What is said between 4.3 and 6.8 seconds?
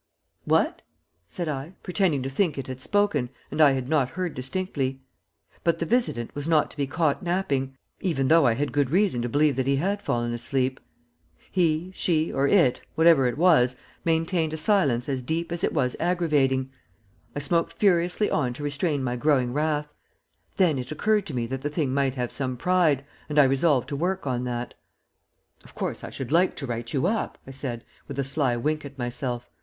distinctly; but the visitant was not to